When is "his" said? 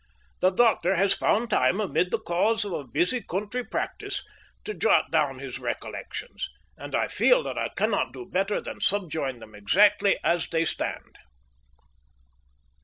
5.37-5.59